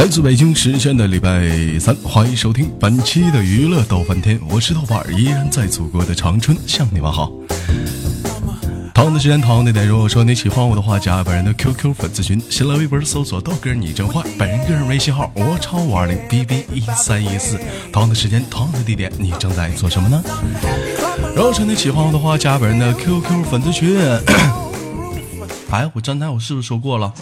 [0.00, 1.46] 来自北京时间的礼拜
[1.78, 7.30] 三，欢迎收听本期的娱乐逗翻天，我是豆瓣儿，依然在祖国的长春向你们好。
[8.94, 17.58] 同样的时间，同样的点，如果说你喜欢我的话，加本人的 QQ 粉丝群，新浪微博搜索豆哥你真坏，本人个人微信号我超五二零 B B 一三一四。
[17.92, 20.22] 同样的时间，同样的地点，你正在做什么呢？
[21.36, 24.00] 如果说你喜欢我的话，加本人的 QQ 粉丝群。
[25.70, 27.12] 哎，我刚才我是不是说过了？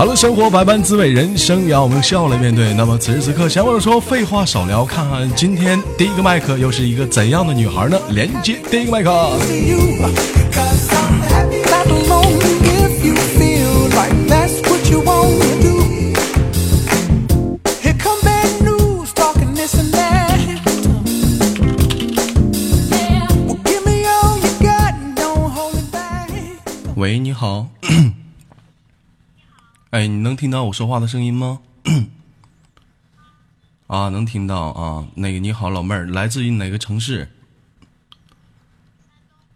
[0.00, 2.72] 好了，生活百般滋味，人生要我们笑来面对。
[2.72, 8.00] 那么此时此刻，想我说，废话少聊，看看今天第一个麦克又是一个怎样的女孩呢？
[8.08, 9.12] 连接第一个麦克。
[26.96, 27.66] 喂，你好。
[29.90, 31.58] 哎，你能听到我说话的声音吗？
[33.88, 35.08] 啊，能听到啊。
[35.16, 37.28] 那个你好，老妹儿，来自于哪个城市？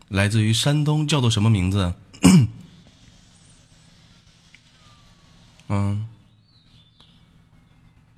[0.08, 1.94] 来自于山东，叫做什么名字？
[5.68, 6.08] 嗯，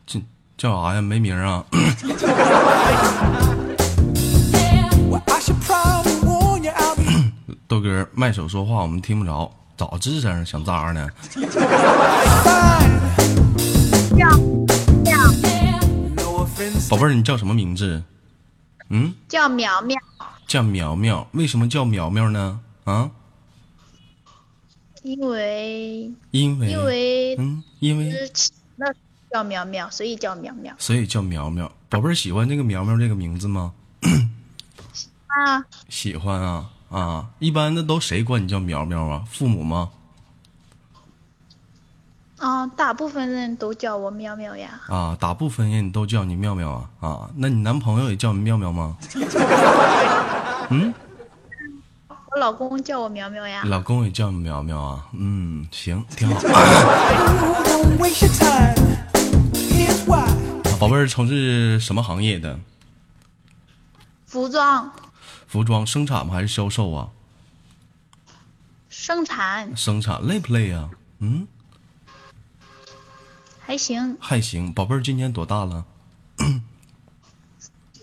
[0.07, 0.19] 这
[0.57, 1.03] 叫啥呀？
[1.03, 1.67] 没名啊。
[7.69, 10.45] 豆哥，麦手说话我们听不着，咋吱声？
[10.47, 11.11] 想咋呢？
[16.89, 18.03] 宝贝儿，你叫什么名字？
[18.89, 19.97] 嗯，叫苗苗。
[20.47, 22.61] 叫苗苗，为什么叫苗苗呢？
[22.85, 23.11] 啊？
[25.03, 28.13] 因为因为因为嗯，因为
[28.77, 28.87] 那
[29.31, 30.75] 叫苗苗，所以叫苗苗。
[30.79, 31.71] 所以叫苗苗。
[31.91, 33.75] 宝贝儿喜欢这个苗苗这个名字吗？
[34.93, 37.27] 喜欢啊，喜欢啊啊！
[37.39, 39.25] 一般的都谁管你叫苗苗啊？
[39.31, 39.91] 父母吗？
[42.39, 44.81] 啊，大部分人都叫我苗苗呀。
[44.89, 47.31] 啊，大部分人都叫你苗苗啊啊！
[47.37, 48.97] 那你男朋友也叫你苗苗吗？
[50.71, 50.93] 嗯，
[52.09, 53.63] 我老公叫我苗苗呀。
[53.65, 55.07] 老公也叫你苗苗啊？
[55.13, 56.41] 嗯，行，挺好。
[60.79, 62.59] 宝贝儿从事什么行业的？
[64.27, 64.93] 服装
[65.47, 66.35] 服装生产吗？
[66.35, 67.09] 还是销售啊？
[68.89, 71.47] 生产生产累不累呀、嗯，
[73.61, 74.73] 还行，还行。
[74.73, 75.85] 宝贝儿今年多大了？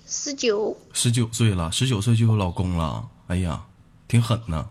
[0.06, 3.10] 十九，十九岁了，十九岁就有老公了。
[3.28, 3.66] 哎呀，
[4.08, 4.70] 挺狠呢。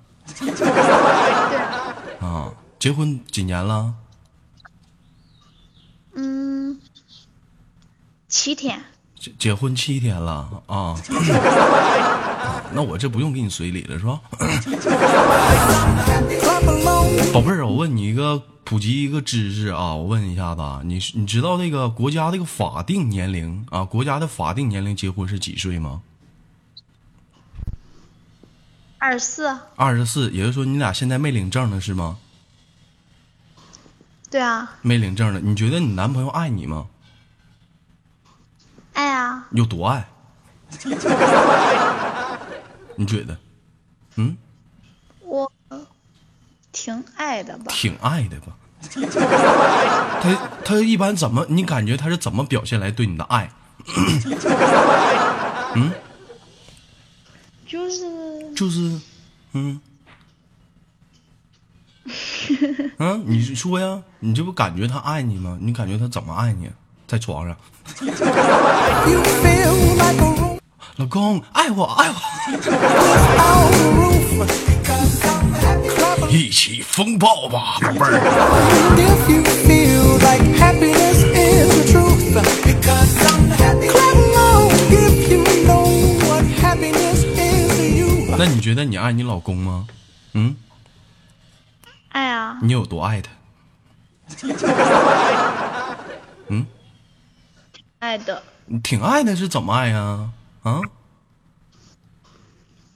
[2.20, 3.94] 啊，结婚几年了？
[6.14, 6.80] 嗯，
[8.28, 8.84] 七天。
[9.18, 10.96] 结结婚七天了啊。
[12.74, 14.20] 那我这不用给你随礼了是吧？
[17.32, 26.02] 宝贝儿，我问你一个普及一个知识啊，我问一下子啊，你你知道这个国家这个法定年龄啊，国家的法定年龄结婚是几岁吗？
[28.98, 32.18] 二十四，二十四，也就是说你俩现在没领证呢是吗？
[34.30, 36.86] 对啊，没领证呢，你觉得你男朋友爱你吗？
[38.92, 40.08] 爱啊，有多爱？
[42.97, 43.36] 你觉得？
[44.16, 44.36] 嗯，
[45.22, 45.50] 我
[46.72, 47.64] 挺爱的吧。
[47.69, 48.53] 挺爱的吧？
[50.20, 51.47] 他他一般怎么？
[51.48, 53.50] 你感觉他是怎么表现来对你的爱？
[55.75, 55.91] 嗯，
[57.66, 59.00] 就是就是，
[59.52, 59.81] 嗯，
[62.98, 65.56] 嗯，你说呀，你这不感觉他爱你吗？
[65.60, 66.70] 你感觉他怎么爱你？
[67.06, 67.56] 在床上，
[70.97, 72.16] 老公爱我爱我，
[76.30, 79.22] 一起风暴吧，宝贝儿。
[88.38, 89.87] 那你觉得你爱你老公吗？
[90.34, 90.56] 嗯，
[92.08, 93.31] 爱啊，你有多爱他？
[96.49, 96.66] 嗯，
[98.00, 99.99] 爱的，你挺爱的，是怎么爱呀？
[99.99, 100.31] 啊，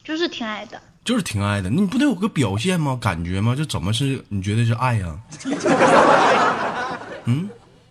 [0.03, 0.81] 就是挺爱的。
[1.05, 2.99] 就是挺爱的，你不得有个表现吗？
[3.01, 3.55] 感觉吗？
[3.57, 4.25] 这怎么是？
[4.29, 5.17] 你觉得是爱呀？
[7.27, 7.49] 嗯，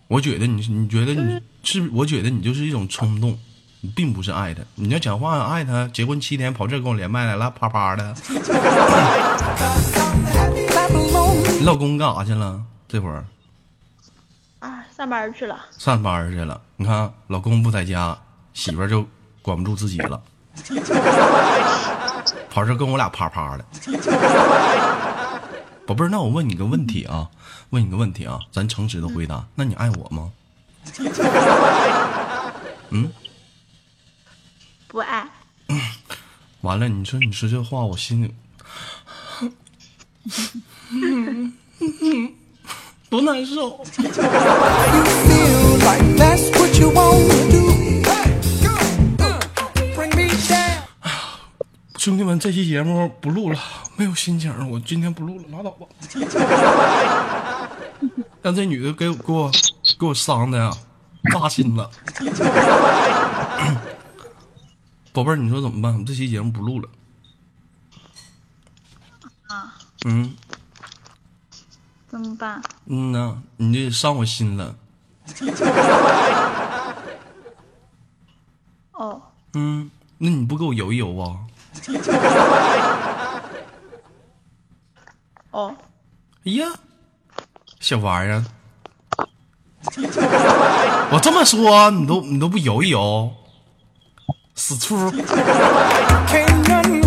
[0.08, 1.88] 我觉得你，你觉得你是？
[1.94, 3.38] 我觉得你就是一种冲动，
[3.80, 4.62] 你并不是爱他。
[4.74, 8.14] 你要讲话爱他，结婚七天跑这跟我连麦来了，啪啪的。
[11.58, 12.62] 你 老公干啥去了？
[12.86, 13.24] 这会儿
[14.58, 15.58] 啊，上班去了。
[15.78, 16.60] 上班去了。
[16.76, 18.18] 你看，老公不在家，
[18.52, 19.06] 媳妇儿就
[19.46, 20.20] 管不住自己了，
[22.50, 23.64] 跑这儿跟我俩啪啪的。
[25.86, 27.30] 宝贝儿，那我问你个问题啊，
[27.70, 30.32] 问你个问题啊，咱诚实的回答，那你爱我吗？
[32.90, 33.08] 嗯，
[34.88, 35.28] 不爱。
[36.62, 38.34] 完了，你说你说这话，我心里，
[43.08, 43.80] 多难受。
[52.06, 53.58] 兄弟们，这期节目不录了，
[53.96, 55.84] 没有心情，我今天不录了，拉倒吧。
[58.40, 59.50] 让这女的给我给我
[59.98, 60.70] 给我伤的呀，
[61.32, 61.90] 扎心了。
[65.12, 66.04] 宝贝儿，你说怎么办？
[66.04, 66.88] 这期节目不录了。
[69.48, 69.74] 啊，
[70.04, 70.32] 嗯
[72.06, 72.62] 怎么办？
[72.84, 74.76] 嗯呐，你这伤我心了。
[78.94, 79.20] 哦，
[79.54, 81.40] 嗯，那你不给我游一游啊？
[85.50, 85.74] 哦，
[86.44, 86.66] 哎呀，
[87.80, 88.44] 小玩意儿，
[91.10, 93.30] 我这么说你都你都不游一游，
[94.54, 94.96] 死粗
[96.26, 97.00] ！Can't none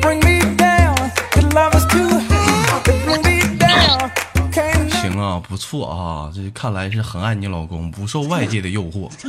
[0.00, 0.94] bring me down.
[1.34, 4.10] Your love is too high to bring me down.
[4.52, 9.10] Can't none 行啊，不错啊，这看来是很爱你老公，不受外界的诱惑。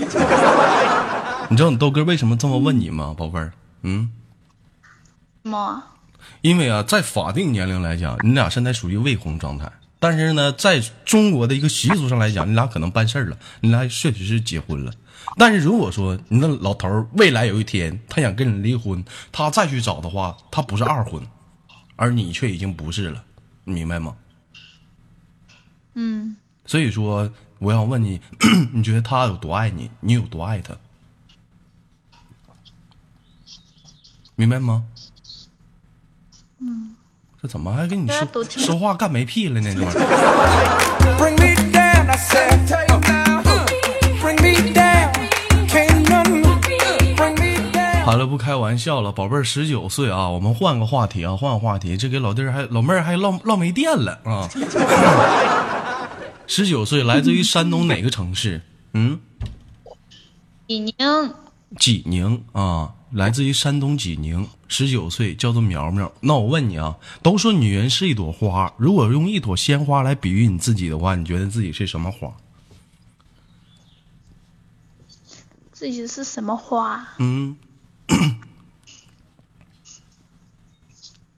[1.49, 3.51] 你知道你豆哥为什么这么问你吗，宝贝儿？
[3.83, 4.22] 嗯，什
[5.43, 5.83] 么？
[6.41, 9.71] 因为啊，在法定年龄来讲，你俩现在属于未婚状态。
[9.99, 14.91] 但是呢，在中国的一个习俗上来讲，你俩可能办事儿了，你俩确实是结婚了。
[15.37, 21.25] 但是如果说你那老头儿未来有一天他想跟你离婚，他再去找的话，他不是二婚，
[21.95, 23.23] 而你却已经不是了，
[23.63, 24.15] 你明白吗？
[25.93, 26.35] 嗯，
[26.65, 28.19] 所以说，我想问你，
[28.73, 29.89] 你觉得他有多爱你？
[30.01, 30.75] 你有多爱他？
[34.35, 34.85] 明白吗？
[36.65, 36.95] 嗯，
[37.41, 39.73] 这怎么还跟你说说话干没屁了呢？
[39.73, 40.01] 这玩意儿
[41.19, 42.09] ，bring me down.
[42.09, 42.65] I said,
[44.21, 45.11] bring me down.
[45.67, 46.41] Can't none
[47.15, 48.05] bring me down.
[48.05, 54.49] 好了，不开玩笑了，宝贝儿，十九岁啊，我们换个话题啊，换个话题，这给老弟儿还老妹儿还唠唠没电了啊。
[56.47, 58.61] 十九岁，来自于山东哪个城市？
[58.93, 59.19] 嗯，
[60.67, 60.93] 济宁，
[61.79, 66.11] 济宁啊，来自于山东济宁，十九岁，叫做苗苗。
[66.21, 72.33] 那我问你啊，都说女人是一朵花，如果用一朵鲜花来比喻你自己的话，你觉得自己是什么花？
[75.71, 77.07] 自己是什么花？
[77.19, 77.55] 嗯，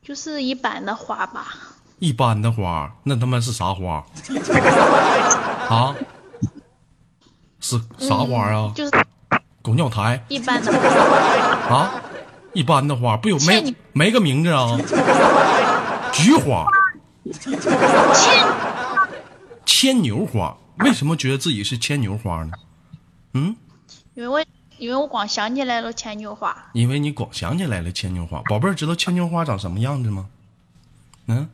[0.02, 1.58] 就是一般的花吧。
[2.00, 4.06] 一般的花，那他妈是啥花？
[5.68, 5.96] 啊？
[7.60, 8.72] 是啥花啊？
[8.76, 9.05] 就是
[9.66, 11.76] 狗尿苔一般的花。
[11.76, 11.92] 啊？
[12.54, 14.78] 一般的花不有没没个名字啊？
[16.14, 16.68] 菊花、
[18.14, 18.48] 牵
[19.66, 22.52] 牵牛花，为什么觉得自己是牵牛花呢？
[23.34, 23.56] 嗯，
[24.14, 24.42] 因为我
[24.78, 28.42] 因为我光想起来了牵牛花，因为你光想起来了牵牛花。
[28.48, 30.28] 宝贝儿，知道牵牛花长什么样子吗？
[31.28, 31.50] 嗯，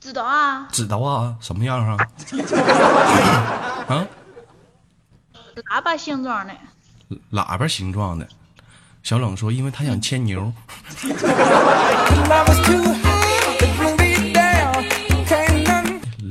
[0.00, 1.98] 知道啊，知道啊，什么样啊？
[3.90, 4.06] 啊，
[5.68, 6.54] 喇叭形状的。
[7.32, 8.28] 喇叭形状的。
[9.02, 10.52] 小冷说，因为他想牵牛。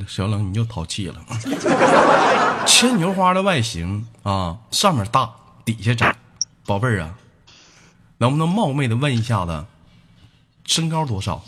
[0.07, 1.21] 小冷，你又淘气了。
[2.65, 5.31] 牵牛花的外形啊，上面大，
[5.65, 6.15] 底下窄。
[6.65, 7.15] 宝贝儿啊，
[8.17, 9.65] 能不能冒昧的问一下子，
[10.65, 11.43] 身高多少？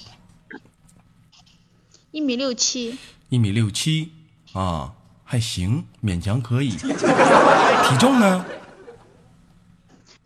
[2.11, 2.97] 一米六七，
[3.29, 4.11] 一米六七
[4.53, 4.93] 啊，
[5.31, 6.71] 还行，勉强可以。
[6.83, 8.45] 体重呢？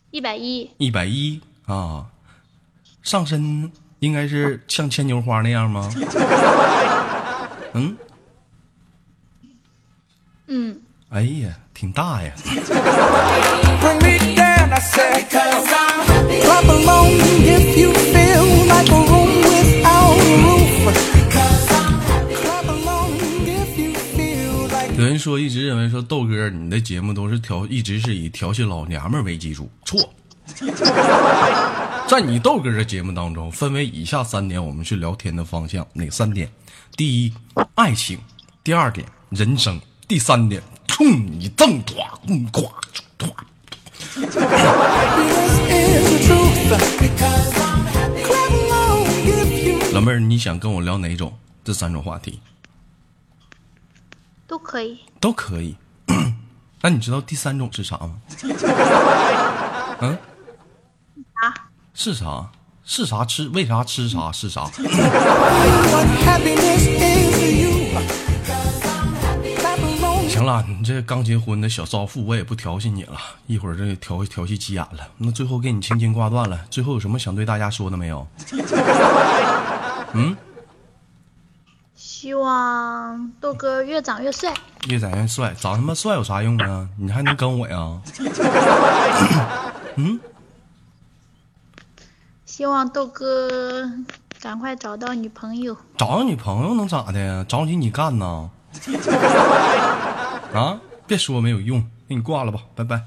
[0.10, 2.08] 一百一，一百一啊，
[3.04, 5.88] 上身应该是像牵牛花那样吗？
[7.74, 7.96] 嗯，
[10.48, 12.34] 嗯，哎呀，挺大呀。
[25.36, 30.14] 说一直认为说豆哥你的节目都是调一直是以调戏老娘们为基础，错。
[32.08, 35.86] 在你豆哥的节目当中，分为以下三点，我们去聊天的方向。
[35.92, 36.50] 哪三点？
[36.96, 37.34] 第一，
[37.74, 38.18] 爱情；
[38.64, 39.78] 第二点，人生；
[40.08, 42.72] 第三点，冲你正唰嗯咵
[43.18, 43.28] 唰。
[44.16, 44.40] this is
[46.08, 46.70] the truth.
[48.24, 51.34] Clap along if you 老妹儿，你想跟我聊哪种？
[51.66, 52.40] 这三种话题
[54.48, 55.00] 都可以。
[55.20, 55.76] 都可以。
[56.82, 58.16] 那你知道第三种是啥吗？
[60.02, 60.18] 嗯，
[61.34, 61.54] 啊，
[61.94, 62.50] 是啥？
[62.84, 64.66] 是啥吃，为啥吃啥 是啥。
[70.30, 73.18] 行了，你这刚结婚的小少妇，我也不调戏你了。
[73.48, 76.60] 一会儿这调调戏急眼了，那最后给你轻轻挂断了。
[76.70, 78.28] 最后有什么想对大家说的没有？
[82.18, 84.54] 希望豆哥越长越帅。
[84.88, 86.88] 越长越帅，长他妈帅有啥用啊？
[86.98, 88.02] 你还能跟我呀？
[89.98, 90.18] 嗯
[92.46, 93.92] 希望豆哥
[94.40, 95.76] 赶快找到女朋友。
[95.98, 97.46] 找到女朋友能咋的呀？
[97.50, 98.50] 找你你干呐？
[100.56, 100.80] 啊！
[101.06, 103.02] 别说没有用，那你挂了吧，拜拜。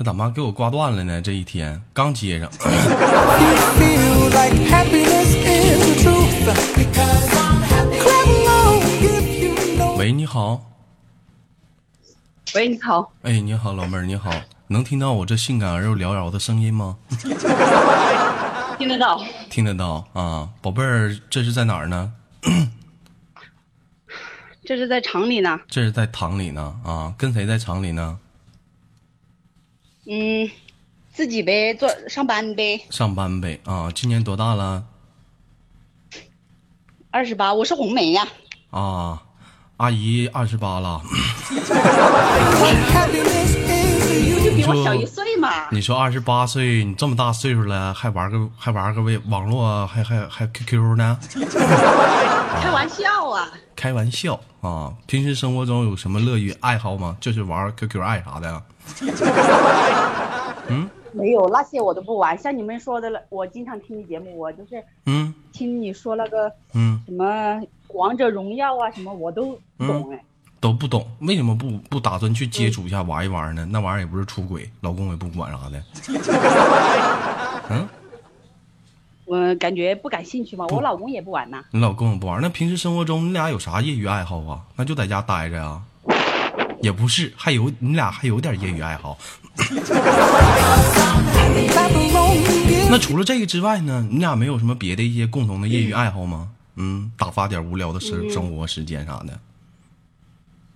[0.00, 1.20] 呀，这咋妈给我挂断了呢？
[1.20, 2.50] 这一天刚接上。
[9.98, 10.66] 喂，你好。
[12.54, 14.32] 喂，你好，哎，你好，老妹儿，你好，
[14.68, 16.96] 能听到我这性感而又缭绕的声音吗？
[18.78, 19.22] 听得到？
[19.50, 22.12] 听得到啊，宝贝儿，这是在哪儿呢？
[24.64, 25.60] 这是在厂里呢。
[25.68, 28.18] 这是在厂里呢啊，跟谁在厂里呢？
[30.12, 30.50] 嗯，
[31.12, 32.84] 自己呗，做上班呗。
[32.90, 34.82] 上班呗啊，今年多大了？
[37.12, 38.26] 二十八，我是红梅呀。
[38.70, 39.22] 啊，
[39.76, 41.00] 阿姨二十八了。
[44.42, 45.70] 就比我小一岁嘛。
[45.70, 51.16] 你说二十八岁，你这么大岁数了，还玩个还玩个微网络，还还还 QQ 呢？
[52.60, 53.52] 开玩笑啊！
[53.76, 54.92] 开玩笑啊！
[55.06, 57.16] 平时生活中有什么乐于爱好吗？
[57.20, 58.62] 就是玩 QQ 爱啥的
[60.68, 60.88] 嗯？
[61.12, 70.24] 没有那些我都不玩，像你们说的了，我经常听你节目，我就是嗯听你说那个嗯，什么王者荣耀啊什么，我都不懂哎。
[70.60, 73.66] 都不懂，为什么不不打算去接触一下玩一玩呢？
[73.70, 75.82] 那玩意儿也不是出轨，老公也不管啥的。
[77.70, 77.88] 嗯，
[79.50, 81.64] 我感觉不感兴趣嘛，我老公也不玩呐。
[81.72, 84.60] 你老公也不玩，那平时生活中你俩有啥业余爱好啊？
[84.76, 85.82] 那就在家待着啊？
[86.80, 89.18] 也不是，还有你俩还有点业余爱好。
[92.88, 96.50] 那除了这个之外呢，你俩没有什么别的一些共同的业余爱好吗？
[96.76, 99.36] 嗯，打发点无聊的生生活时间啥的，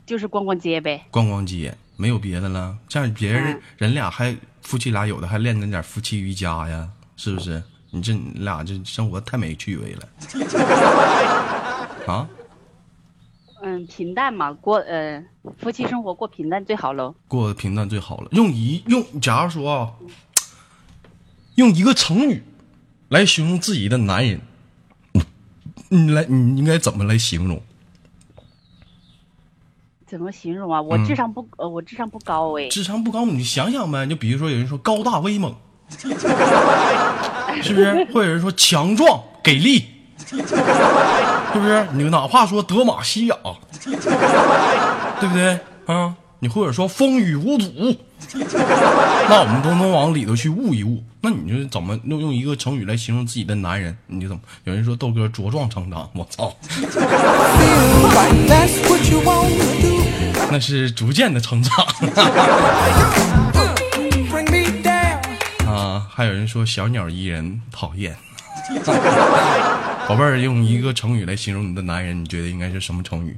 [0.05, 1.07] 就是逛逛街呗。
[1.13, 2.77] 逛逛街，没有别的了。
[2.89, 7.63] 这样别人嗯人俩还夫妻俩有的还练着点夫妻瑜伽呀，是不是？
[7.95, 10.09] 你这你俩这生活太没趣味了。
[12.07, 12.29] 啊，
[13.63, 15.23] 嗯，平淡嘛，过呃
[15.59, 17.15] 夫妻生活过平淡最好喽。
[17.29, 18.29] 过平淡最好了。
[18.33, 19.93] 用一用，假如说啊，
[21.55, 22.43] 用一个成语
[23.09, 24.41] 来形容自己的男人，
[25.89, 27.63] 你来，你应该怎么来形容？
[30.07, 30.83] 怎么形容啊？
[30.83, 32.69] 我智商不呃，我智商不高哎。
[32.69, 35.55] 智商不高，你想想呗，就比如说有人说高大威猛，
[37.63, 38.07] 是不是？
[38.13, 39.85] 或者说强壮给力，
[40.27, 41.87] 是不是？
[41.93, 43.37] 你哪怕说德玛西亚，
[45.21, 46.15] 对不对啊？
[46.41, 47.97] 你或者说风雨无阻，
[48.35, 51.03] 那我们都能往里头去悟一悟。
[51.23, 53.97] 那你就怎么用用一个成语来形容自己的男人？
[54.09, 54.43] 你就怎么？
[54.65, 56.55] 有人说豆哥茁壮成长，我操，
[60.51, 61.73] 那是逐渐的成长。
[66.17, 68.17] 还有人说小鸟依人，讨厌。
[70.07, 73.37] 宝贝儿，用一个成语来形容你的男人，你觉得应该是什么成语？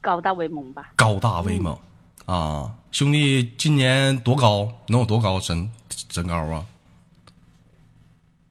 [0.00, 0.90] 高大威猛吧？
[0.96, 1.78] 高大威猛
[2.26, 2.74] 啊！
[2.90, 4.68] 兄弟，今年多高？
[4.88, 5.70] 能有多高身
[6.10, 6.66] 身高啊？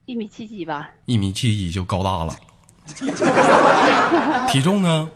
[0.06, 0.88] 一米七几吧？
[1.04, 2.34] 一米七几就高大了。
[4.48, 5.10] 体重呢？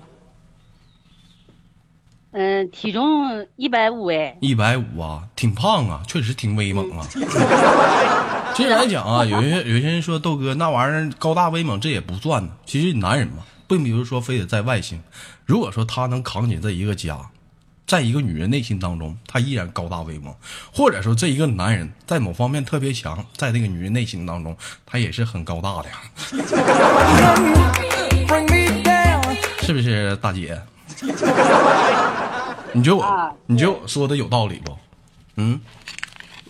[2.37, 4.37] 嗯，体重一百五哎。
[4.41, 7.07] 一百五啊，挺胖啊，确实挺威猛啊。
[8.57, 12.51] 其实来讲啊，有些有些人说豆哥那玩意儿高大威猛，这也不算呢。
[12.67, 15.01] 其实男人嘛，并不是说非得在外形。
[15.47, 17.17] 如果说他能扛起这一个家，
[17.87, 20.35] 在一个女人内心当中，他依然高大威猛；
[20.73, 25.89] 或者说这一个男人在某方面特别强，在这个女人内心当中，他也是很高大的.
[29.63, 30.61] 是不是，大姐？
[32.75, 34.77] 你觉得我，啊你觉得我说的有道理不？
[35.37, 35.59] 嗯。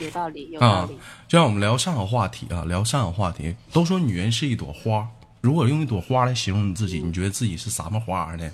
[0.01, 3.55] 有道理，有道啊理。，就让我们聊上个话题啊，聊上个话题。
[3.73, 5.07] 都说女人是一朵花，
[5.41, 8.51] 如果用一朵花来形容你自己，你觉得自己是什么花呢？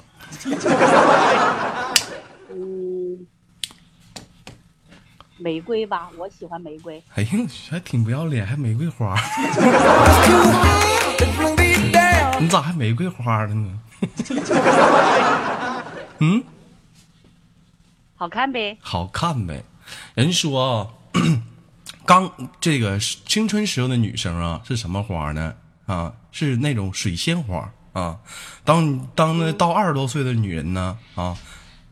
[2.51, 3.27] 嗯，
[5.39, 7.03] 玫瑰吧，我喜欢玫瑰。
[7.15, 7.29] 哎呀，
[7.71, 9.17] 还挺不要脸，还玫瑰花.
[12.39, 13.81] 你咋还玫瑰花了呢？
[16.21, 16.43] 嗯，
[18.21, 19.65] 好看呗，好看呗。
[20.15, 20.87] 人说啊，
[22.05, 25.55] 刚这个青春时候的女生啊，是什么花呢？
[25.87, 28.19] 啊，是那种水仙花啊。
[28.63, 31.35] 当当那到二十多岁的女人呢，啊，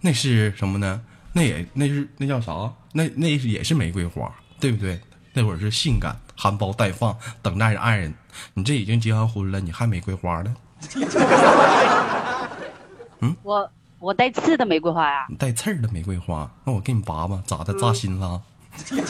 [0.02, 1.00] 那是什么呢？
[1.32, 2.52] 那也那是那叫啥？
[2.92, 4.30] 那那也是玫瑰花，
[4.60, 5.00] 对不对？
[5.32, 8.12] 那会儿是性感、含苞待放，等待着爱人。
[8.52, 10.54] 你这已经结完婚了，你还玫瑰花呢？
[13.20, 13.68] 嗯我
[14.00, 17.74] 我带刺的玫瑰花呀、你带刺儿的玫瑰花，那我给你拔吧，咋的？
[17.74, 18.40] 扎心了
[18.90, 19.02] is.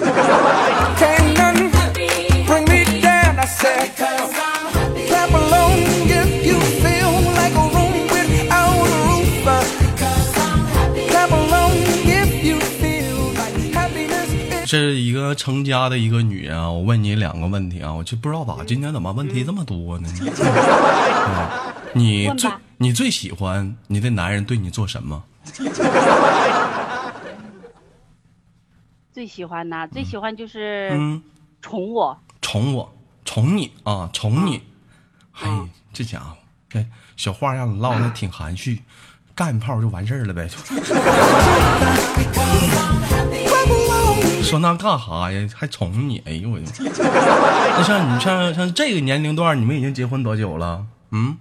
[14.66, 20.09] 是一个成家的一个女人啊，我问你两个问题啊，我就不知道咋今天怎么问题这么多呢？
[20.45, 25.25] 啊你最问吧你最喜欢你的男人对你做什么？
[29.12, 31.20] 最喜欢呐、最喜欢就是嗯，
[31.61, 32.16] 宠我。
[32.40, 32.94] 宠我，
[33.25, 34.62] 宠你啊，宠你。
[35.32, 35.49] 嘿，
[35.92, 36.37] 这家伙，
[36.68, 38.82] 这小话让你唠的挺含蓄，
[39.35, 40.49] 干一炮就完事儿了呗。
[44.40, 45.49] 说那干哈呀？
[45.52, 46.23] 还宠你？
[46.25, 46.66] 哎呦我的！
[46.78, 50.87] 那像你像像这个年龄段，你们已经结婚多久了？
[51.11, 51.37] 嗯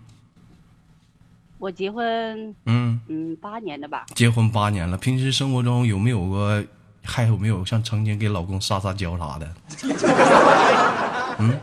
[1.59, 2.99] 我结婚嗯。
[3.07, 6.63] 嗯八年的吧，结婚八年了，平时生活中有没有过，
[7.03, 9.53] 还有没有像曾经给老公撒撒娇啥的？
[11.39, 11.57] 嗯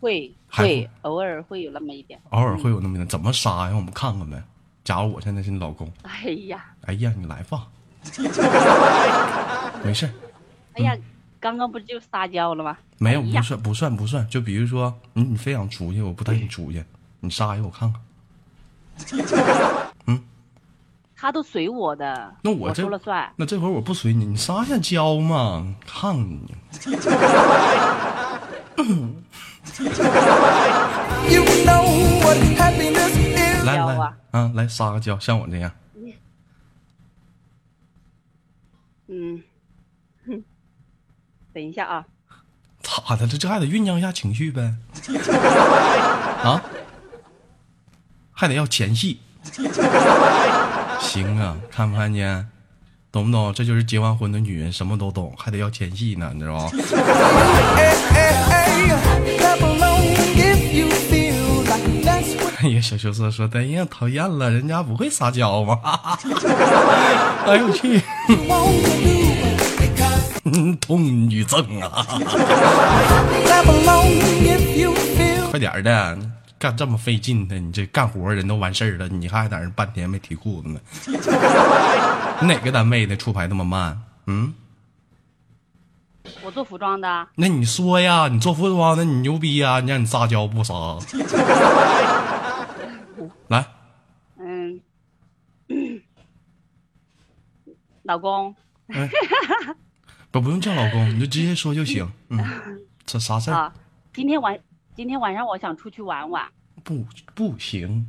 [0.00, 2.18] 会会偶尔会有那么一点。
[2.30, 3.68] 偶尔会有那么一点，怎么撒呀？
[3.68, 4.42] 让我们看看呗。
[4.82, 7.68] 假如我现在是你老公，哎呀，哎呀，你来吧，
[9.84, 10.12] 没事儿，
[10.74, 10.96] 哎呀，
[11.38, 12.76] 刚刚不就撒娇了吗？
[12.98, 14.26] 没有不算不算不算。
[14.28, 16.82] 就比如说，你你非想出去，我不带你 出去，
[17.20, 18.00] 你撒一个我看看。
[21.16, 23.30] 他都随我的，那我这说了算。
[23.36, 26.54] 那这会儿我不随你，你撒一下娇嘛，看看你。
[33.66, 35.70] 来来啊啊，来撒个娇，像我这样。
[39.08, 39.42] 嗯，
[40.26, 40.42] 哼，
[41.52, 42.06] 等一下啊，
[42.80, 43.36] 咋的这？
[43.36, 44.74] 这还得酝酿一下情绪呗。
[46.42, 46.62] 啊，
[48.40, 49.20] 还得要前戏。
[50.98, 52.48] 行啊，看不看见？
[53.12, 53.52] 懂不懂？
[53.52, 56.70] 这就是结完婚的女人，什么都懂，还得要前戏呢，你知道吗？
[62.62, 65.78] 哎呀，小羞涩说：“哎呀，讨厌了，人家不会撒娇吗？”
[67.46, 68.00] 哎呦我去！
[70.44, 72.06] 嗯痛女症啊！
[75.50, 76.18] 快点的，
[76.60, 80.78] 干这么费劲的，你这干活人都完事儿了，你还在那半天没提裤子呢？
[82.42, 83.98] 你 哪个单位的出牌那么慢？
[84.26, 84.52] 嗯，
[86.44, 90.74] 我做服装的，那你说呀，你做服装的，你牛逼呀，你让你撒娇不撒？
[93.48, 93.66] 来，
[94.38, 94.78] 嗯，
[98.04, 98.54] 老公，
[100.30, 102.06] 不不用叫老公，你就直接说就行。
[102.28, 102.38] 嗯，
[103.06, 103.54] 这啥事儿？
[103.56, 103.72] 啊，
[104.12, 104.54] 今天晚
[105.00, 106.46] 今天晚上我想出去玩玩，
[106.84, 107.02] 不
[107.34, 108.06] 不行，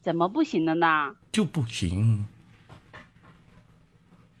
[0.00, 1.12] 怎么不行了呢？
[1.32, 2.24] 就不行。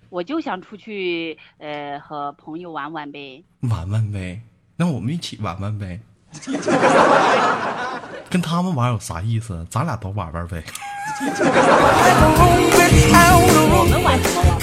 [0.08, 3.42] 我就想出去，呃，和朋友玩玩呗。
[3.62, 4.40] 玩玩呗，
[4.76, 5.98] 那我们一起玩玩呗。
[8.30, 9.66] 跟他们玩有啥意思？
[9.68, 10.62] 咱俩都玩玩呗。
[11.18, 14.60] clap along without a 我们玩什么玩？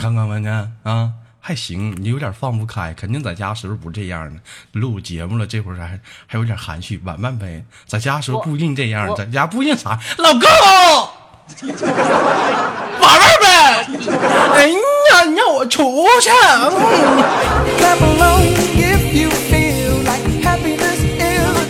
[0.00, 4.40] 看看看看啊，还行，你有点放不开，肯定在家时候不这样的。
[4.72, 7.64] 录节目了，这会儿还还有点含蓄，玩玩呗。
[7.86, 9.98] 在家时候不一定这样，在家不一定啥。
[10.18, 10.42] 老公，
[13.00, 13.46] 玩玩呗。
[14.54, 16.30] 哎呀，你让我出去。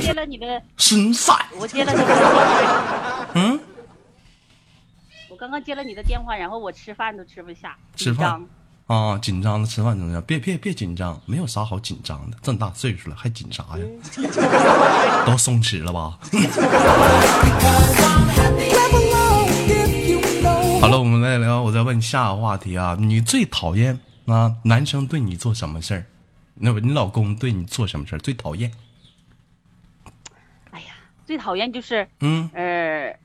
[0.01, 3.61] 接了你的，孙赛，我接了你的电话，嗯，
[5.29, 8.45] 我刚刚接了你的电话，然后我吃饭都吃不下，吃饭。
[8.91, 10.21] 啊，紧张的吃饭怎么样？
[10.27, 13.85] 别别别紧张，没有啥好紧张的，这么大岁数了还紧啥呀？
[15.25, 16.19] 都松弛了吧
[20.81, 26.05] 好了，我们来聊，我再问下个话题啊，你最讨厌啊男生对你做什么事儿？
[26.55, 28.73] 那不你老公对你做什么事儿最讨厌？
[30.73, 30.87] 哎呀，
[31.25, 33.17] 最讨厌就是，嗯，呃，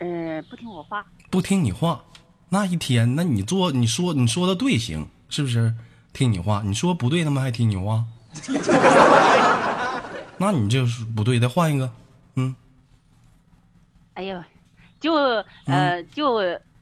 [0.00, 1.06] 呃，不听我话。
[1.30, 2.04] 不听你话，
[2.50, 5.72] 那一天，那你做你说你说的对行，是不是？
[6.12, 8.04] 听你话，你说不对，他们还听你话。
[10.38, 11.88] 那你就是不对，再换一个。
[12.34, 12.54] 嗯，
[14.14, 14.44] 哎呀，
[14.98, 15.14] 就
[15.66, 16.34] 呃就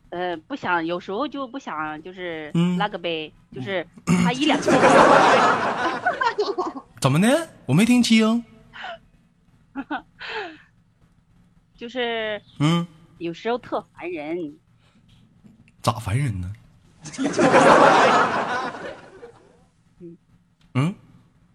[0.09, 3.87] 呃不想，有时候就不想，就是嗯那个呗，就是
[4.25, 4.73] 他一两 天，
[7.01, 7.49] 怎么的？
[7.67, 8.43] 我没听清。
[11.77, 12.87] 就是嗯，
[13.19, 14.55] 有时候特烦人。
[15.91, 16.53] 咋烦人呢？
[20.75, 20.95] 嗯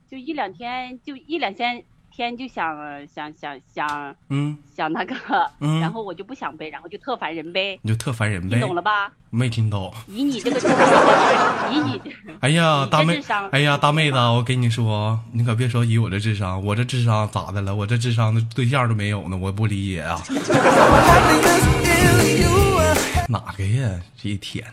[0.09, 2.75] 就一两天，就一两天天就想
[3.07, 5.15] 想想想嗯，想那个，
[5.59, 8.55] 嗯然后我就不想背，然后就特烦人呗，你就特烦人呗。
[8.55, 9.11] 你懂了吧？
[9.29, 9.93] 没听懂。
[10.07, 10.75] 以你这个智商，
[11.71, 12.01] 以你，
[12.41, 17.75] 哎呀，大妹哎呀，大妹子，我跟你说，你可别说以我这智商，我这智商咋的了？
[17.75, 20.19] 我这智商的对象都没有呢，我不理解啊。
[23.33, 23.99] 哪个呀？
[24.15, 24.63] 这一天，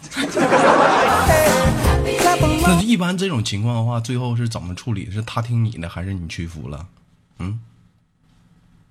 [2.62, 5.10] 那一般这种情况的话，最后是怎么处理？
[5.10, 6.86] 是他听你的，还是你屈服了？
[7.38, 7.60] 嗯，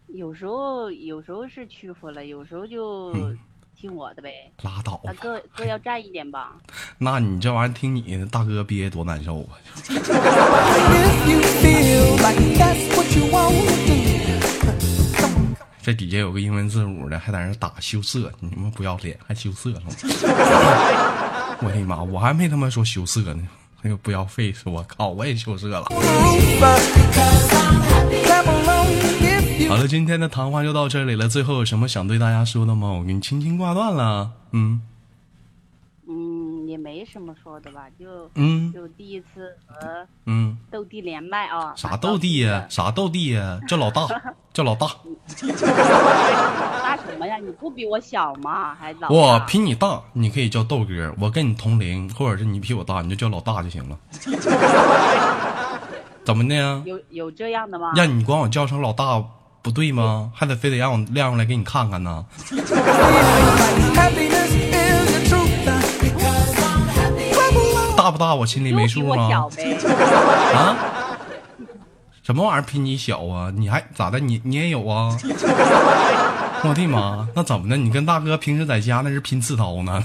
[0.08, 3.36] 有时候有时候是屈服了，有时候就嗯
[3.76, 4.52] 听我的呗。
[4.62, 5.06] 拉倒吧。
[5.06, 6.56] 那各各要占一点吧。
[7.00, 9.58] 那你这玩意儿听你的，大哥憋多难受啊！
[15.84, 19.82] 这底下有个英文字母的，还在那打羞涩，你他妈不要脸，还羞涩了。
[21.64, 23.42] 我的妈，我还没他妈说羞涩呢，
[23.82, 25.86] 那个不要 face，我靠，我也羞涩了。
[29.68, 31.28] 好了，今天的谈话就到这里了。
[31.28, 32.90] 最后有什么想对大家说的吗？
[32.90, 34.30] 我给你轻轻挂断了。
[34.52, 34.82] 嗯，
[36.92, 41.74] 没什么说的吧，就嗯就第一次和嗯，斗地连麦啊。
[41.78, 44.06] 啥蛮斗地呀、啥斗地呀、叫老大，
[44.54, 44.88] 叫老大。
[45.48, 45.54] 老
[46.84, 47.38] 大什么呀？
[47.38, 48.76] 你不比我小吗？
[48.76, 49.08] 还老？
[49.10, 53.98] 我比你大，你可以叫豆哥；我跟你同龄，或者是你比我大，你就叫老大就行了。
[56.26, 56.84] 怎么的呀？
[56.86, 57.94] 有有这样的吗？
[57.96, 59.24] 让你管我叫声老大
[59.62, 60.30] 不对吗？
[60.36, 62.26] 还得非得让我亮出来给你看看呢？
[68.12, 68.36] 大不大？
[68.36, 69.50] 我心里没数吗我小？
[69.50, 69.78] 呗。
[70.54, 70.76] 啊？
[72.24, 73.50] 什么玩意儿比你小啊？
[73.56, 74.20] 你还咋的？
[74.20, 75.18] 你你也有啊？
[76.64, 77.28] 我的妈！
[77.34, 77.78] 那怎么的？
[77.78, 80.04] 你跟大哥平时在家那是拼刺刀呢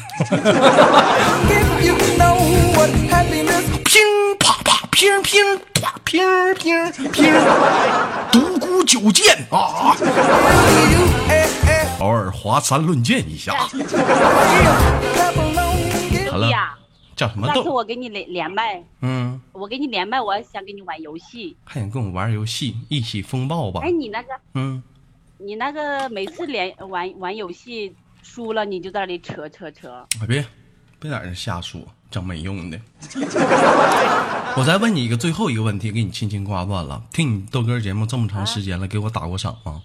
[3.84, 4.02] 乒
[4.38, 5.42] 啪啪，乒乒
[5.74, 7.34] 啪，乒乒乒，
[8.32, 9.92] 独孤九剑啊
[11.28, 13.52] eh, eh, 偶尔华山论剑一下
[16.30, 16.74] 好了，呀，
[17.16, 17.68] 叫什么下次？
[17.70, 21.56] 我给你连连麦，嗯，我给你连麦，我想跟你玩游戏。
[21.64, 23.90] 还想跟我玩游戏，一起风暴吧哎，？
[23.90, 24.82] 你那个嗯，
[25.38, 30.06] 你那个每次连玩玩游戏输了，你就在那里扯扯扯。
[30.20, 30.44] 哎别
[31.00, 32.78] 别在这瞎说，整没用的。
[34.58, 37.02] 我再问你一个最后一个问题，给你轻轻挂断了。
[37.12, 39.82] 听你豆哥节目这么长时间了，给我打过赏吗？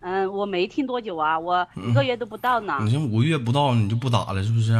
[0.00, 2.78] 嗯，我没听多久啊，我一个月都不到呢。
[2.82, 4.72] 你这五个月不到你就不打了，是不是？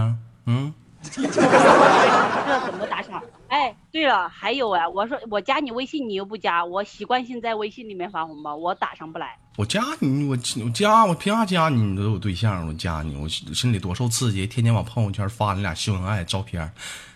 [0.47, 3.23] 嗯，这怎么打赏？
[3.49, 9.37] 哎，对了，还有啊，我说我加你微信，你又不加，我习惯性在微信里面发红包，我打上不来。
[9.57, 11.81] 我加你，我我加我凭啥加你？
[11.81, 16.71] 你都有对象，我加你，我心里多受刺激，天天往朋友圈发你俩秀恩爱照片，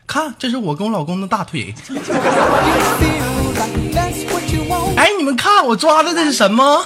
[0.07, 1.75] 看这是我跟我老公的大腿。
[4.97, 6.85] 哎，你们看我抓的这是什么？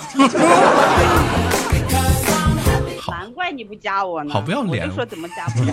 [3.56, 4.32] 你不加我呢。
[4.32, 5.72] 好不要脸我就说怎么加不 了。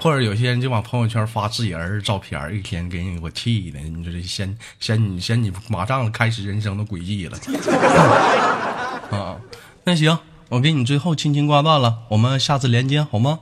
[0.00, 7.38] 或者有些人就往朋友圈发自己儿子照片，一天给你我气的，你说这嫌嫌你嫌你马上开始人生的轨迹了。
[9.10, 9.36] 啊，
[9.84, 13.40] 那行，我给你最后轻轻挂断了，我们下次连接好吗？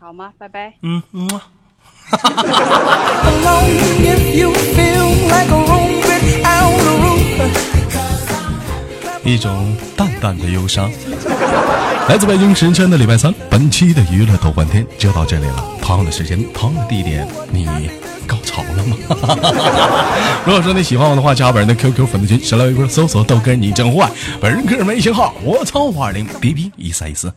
[0.00, 0.32] 好吗？
[0.38, 0.74] 拜拜。
[0.82, 1.28] 嗯嗯
[9.28, 10.90] 一种淡淡的忧伤。
[12.08, 15.64] 来自北京时间的礼拜三，本期的娱乐豆瓣天就到这里了。
[15.82, 17.90] 同样的时间，同样的地点，你
[18.26, 18.96] 高潮了吗？
[20.46, 24.10] 如果说你喜欢我的话，加本人的 QQ 粉丝群，新浪微博搜索豆哥你真坏，
[24.40, 27.30] 本人个人微信号我操五二零 B B 一三一四。